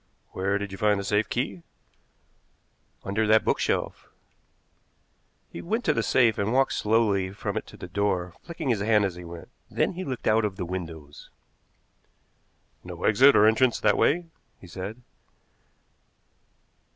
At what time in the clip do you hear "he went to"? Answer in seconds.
5.51-5.93